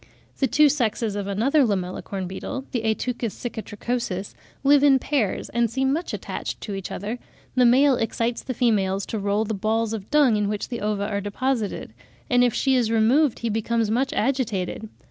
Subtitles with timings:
[0.39, 5.93] The two sexes of another Lamellicorn beetle, the Ateuchus cicatricosus, live in pairs, and seem
[5.93, 7.19] much attached to each other;
[7.53, 11.05] the male excites the females to roll the balls of dung in which the ova
[11.07, 11.93] are deposited;
[12.31, 14.89] and if she is removed, he becomes much agitated.